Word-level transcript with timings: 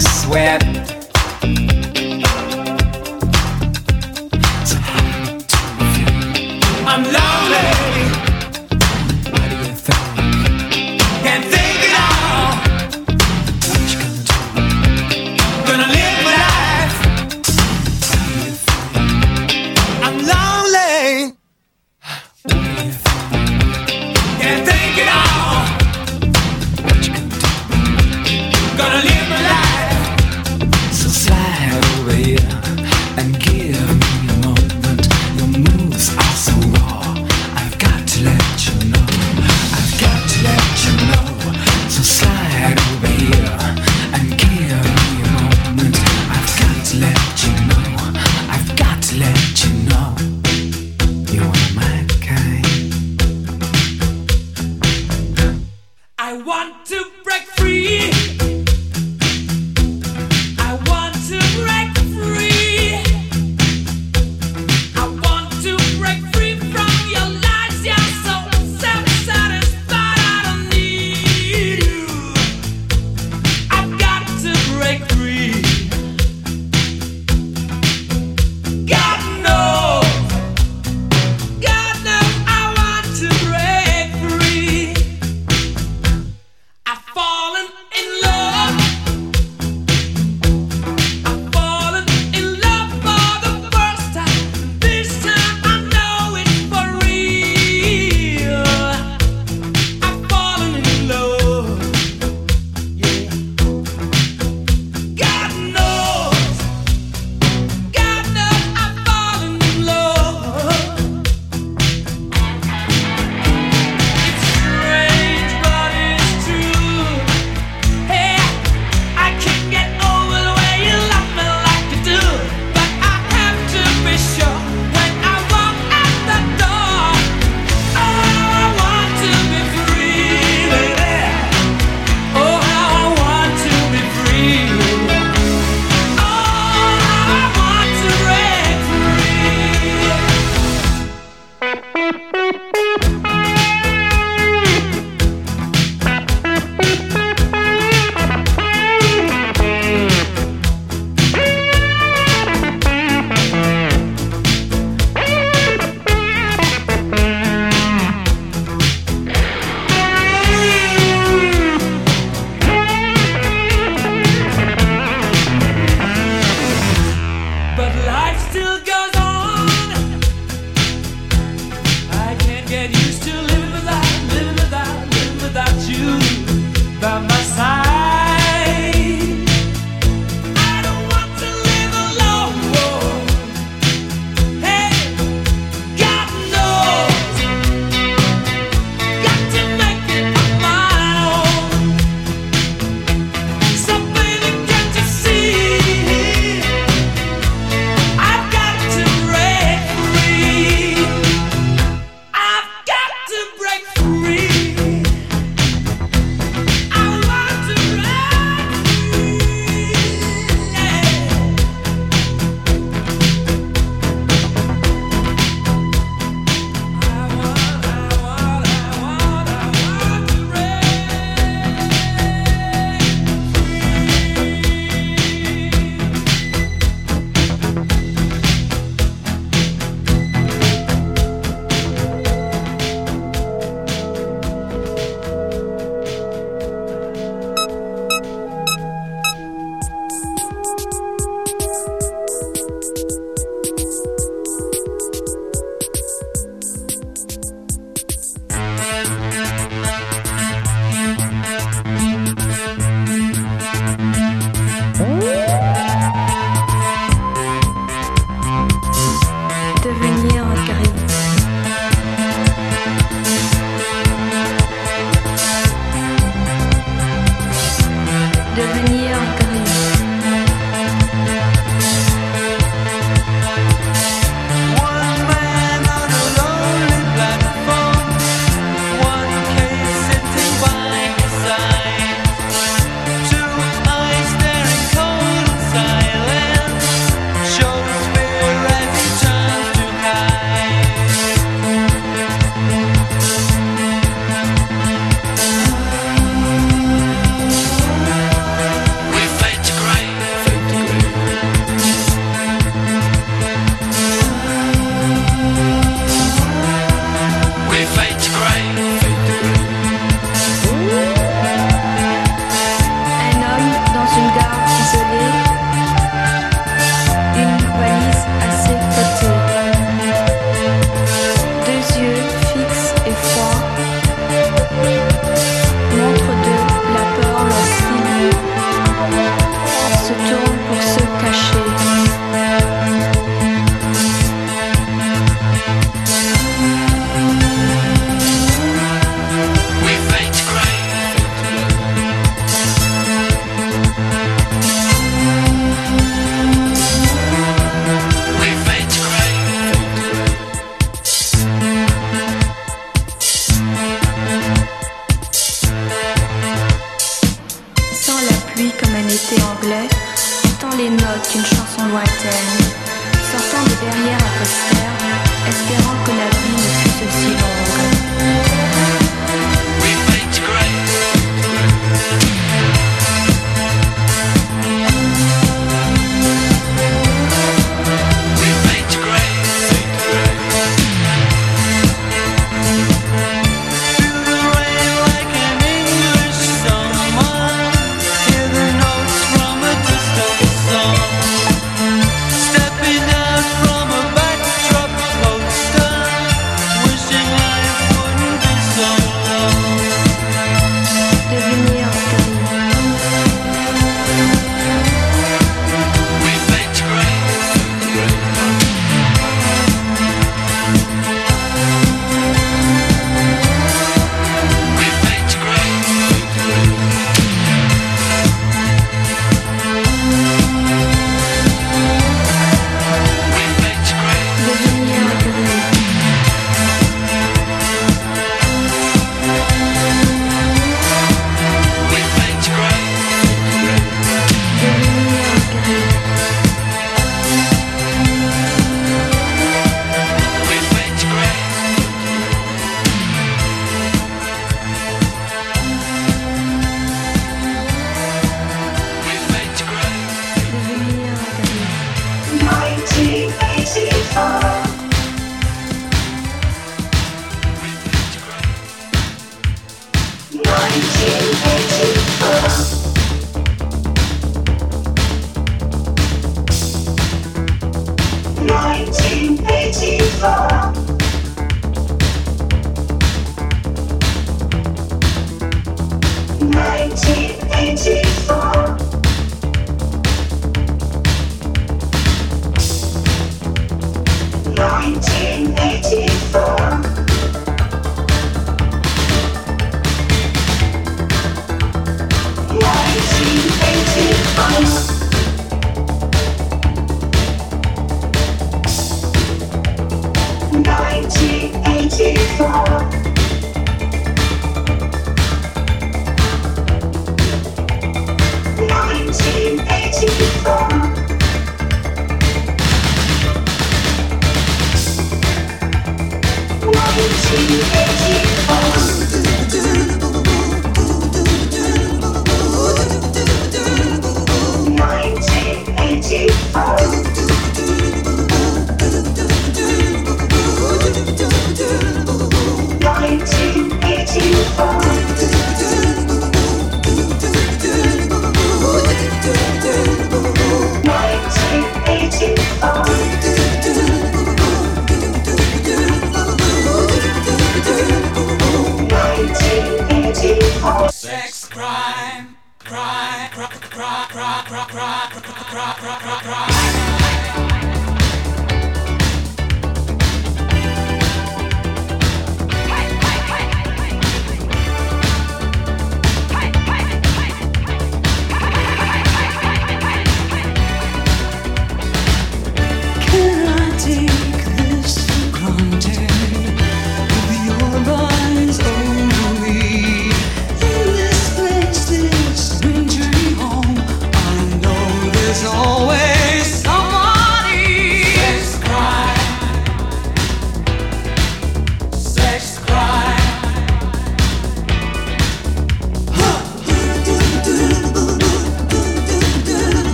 sweat 0.00 0.97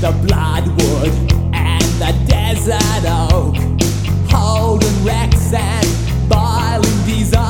the 0.00 0.12
bloodwood 0.28 1.08
and 1.52 1.82
the 1.98 2.14
desert 2.28 3.04
oak, 3.04 3.56
holding 4.30 5.04
wrecks 5.04 5.52
and 5.52 6.28
boiling 6.28 7.04
desire. 7.04 7.47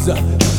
Lisa. 0.00 0.49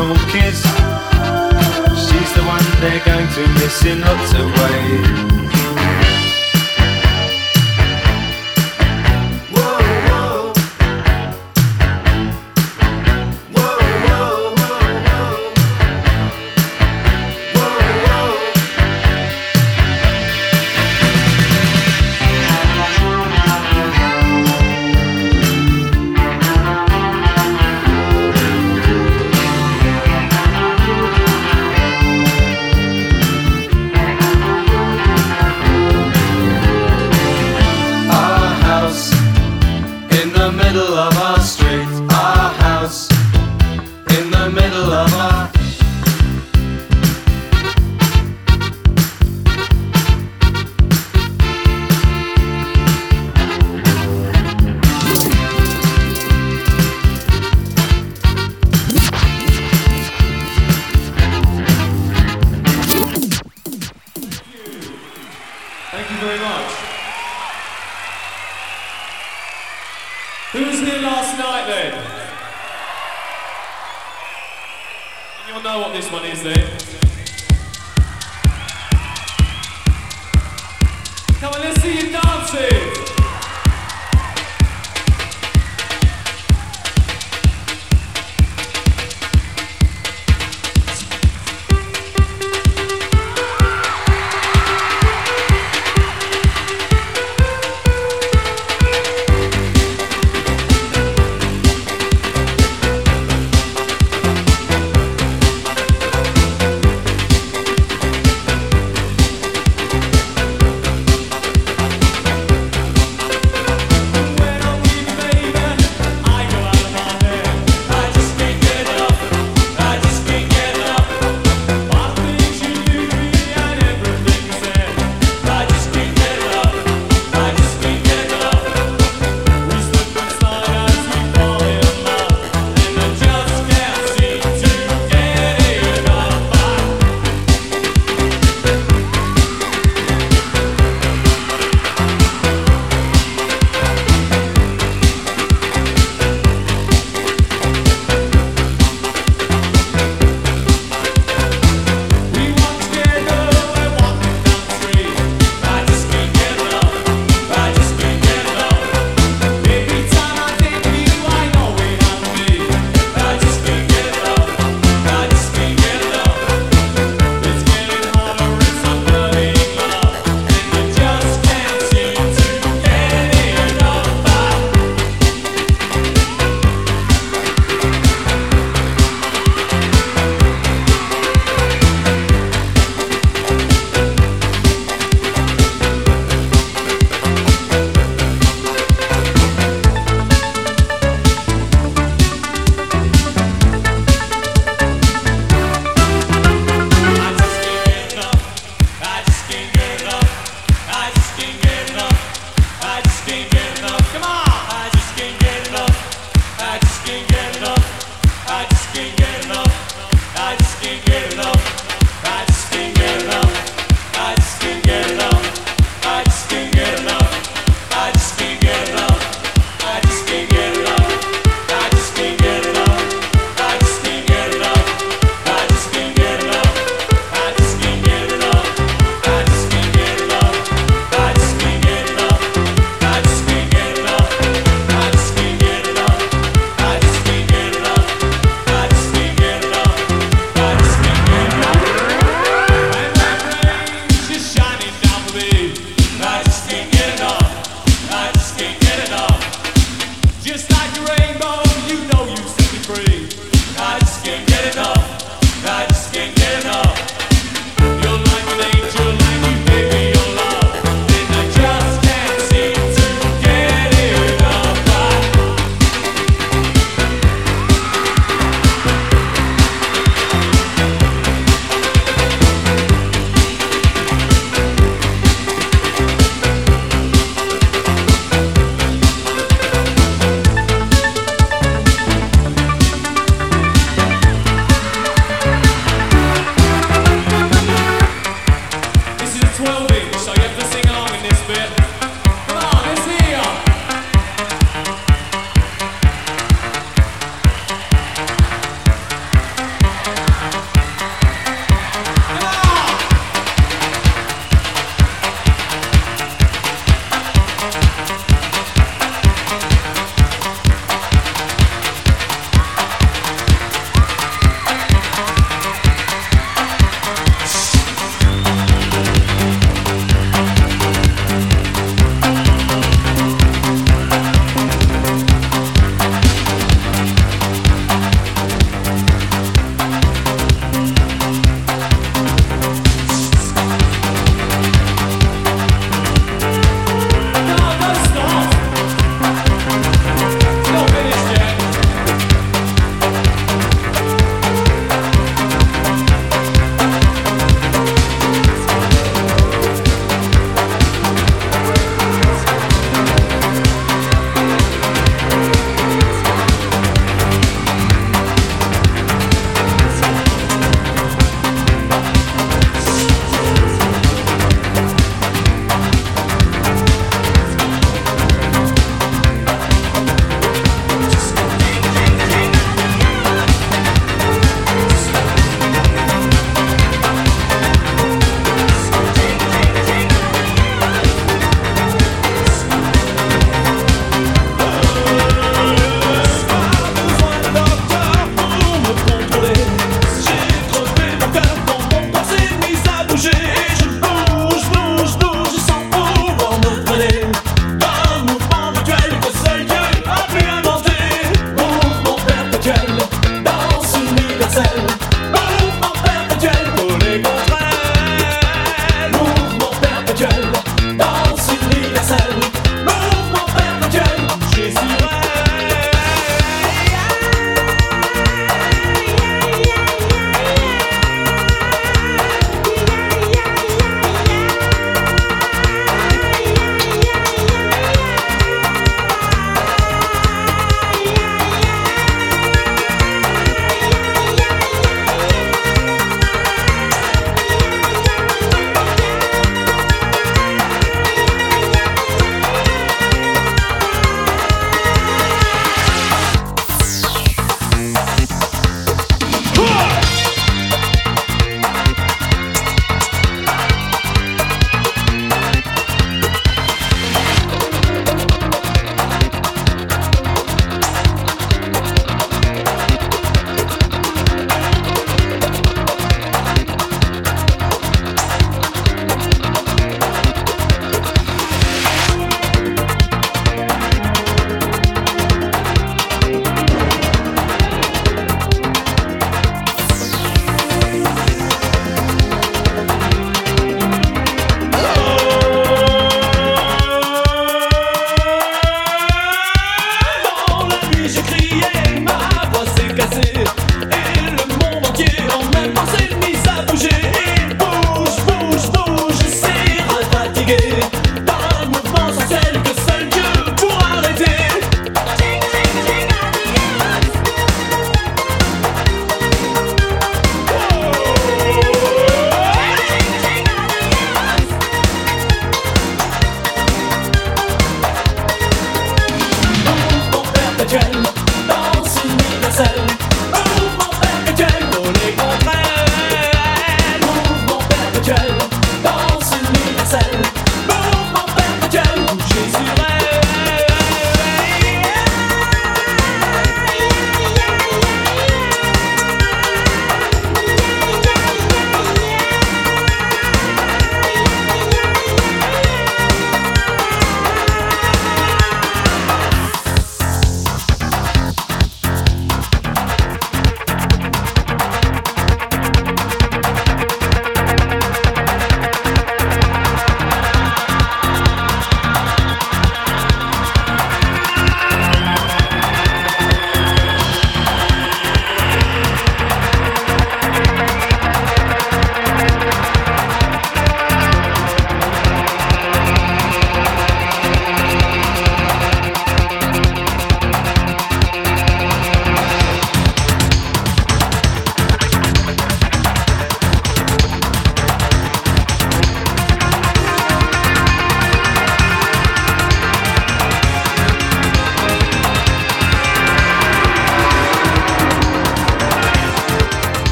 small 0.00 0.16
kiss. 0.28 0.62
She's 2.06 2.32
the 2.32 2.42
one 2.46 2.64
they're 2.80 3.04
going 3.04 3.28
to 3.28 3.46
miss 3.60 3.84
in 3.84 4.00
lots 4.00 4.32
of 4.32 4.46
ways. 4.46 5.29